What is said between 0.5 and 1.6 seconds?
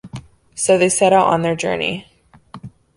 So they set out on their